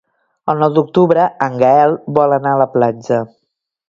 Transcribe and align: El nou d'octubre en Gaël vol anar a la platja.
El 0.51 0.61
nou 0.61 0.71
d'octubre 0.77 1.25
en 1.47 1.59
Gaël 1.63 1.93
vol 2.19 2.33
anar 2.39 2.55
a 2.57 2.59
la 2.63 2.67
platja. 2.77 3.21